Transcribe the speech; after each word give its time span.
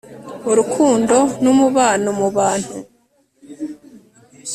urukundo 0.51 1.15
n'umubano 1.43 2.09
mu 2.19 2.27
bantu 2.37 2.77